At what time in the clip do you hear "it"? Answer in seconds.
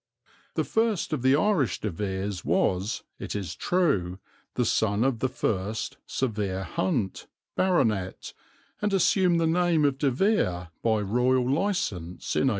3.19-3.35